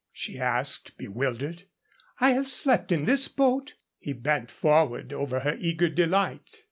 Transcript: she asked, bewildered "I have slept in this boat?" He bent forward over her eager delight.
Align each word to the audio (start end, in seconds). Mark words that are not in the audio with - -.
she 0.11 0.39
asked, 0.39 0.97
bewildered 0.97 1.65
"I 2.19 2.31
have 2.31 2.49
slept 2.49 2.91
in 2.91 3.05
this 3.05 3.27
boat?" 3.27 3.75
He 3.99 4.13
bent 4.13 4.49
forward 4.49 5.13
over 5.13 5.41
her 5.41 5.55
eager 5.59 5.89
delight. 5.89 6.59